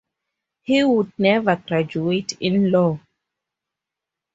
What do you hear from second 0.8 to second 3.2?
would never graduate in law.